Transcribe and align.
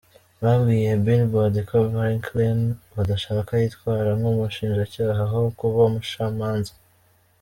Babwiye 0.43 0.91
Billboard 1.05 1.55
ko 1.69 1.75
Brinkley 1.91 2.53
badashaka 2.95 3.51
‘yitwara 3.61 4.09
nk’umushinjacyaha 4.17 5.23
aho 5.27 5.39
kuba 5.57 5.79
umucamanza’. 5.89 6.73